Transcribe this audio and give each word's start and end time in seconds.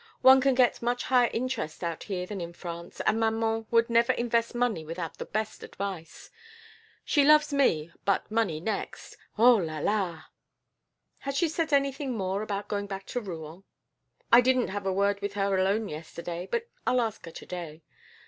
One 0.21 0.41
can 0.41 0.55
get 0.55 0.81
much 0.81 1.03
higher 1.03 1.29
interest 1.31 1.83
out 1.83 2.01
here 2.05 2.25
than 2.25 2.41
in 2.41 2.53
France, 2.53 3.01
and 3.01 3.19
maman 3.19 3.67
would 3.69 3.87
never 3.87 4.13
invest 4.13 4.55
money 4.55 4.83
without 4.83 5.19
the 5.19 5.27
best 5.27 5.61
advice. 5.61 6.31
She 7.05 7.23
loves 7.23 7.53
me, 7.53 7.91
but 8.03 8.31
money 8.31 8.59
next. 8.59 9.15
Oh, 9.37 9.53
là! 9.57 9.77
là!" 9.79 10.23
"Has 11.19 11.37
she 11.37 11.47
said 11.47 11.71
anything 11.71 12.17
more 12.17 12.41
about 12.41 12.67
going 12.67 12.87
back 12.87 13.05
to 13.13 13.21
Rouen?" 13.21 13.63
"I 14.31 14.41
didn't 14.41 14.69
have 14.69 14.87
a 14.87 14.91
word 14.91 15.21
with 15.21 15.33
her 15.33 15.55
alone 15.55 15.87
yesterday, 15.87 16.47
but 16.49 16.67
I'll 16.87 16.99
ask 16.99 17.23
her 17.25 17.31
to 17.31 17.45
day. 17.45 17.83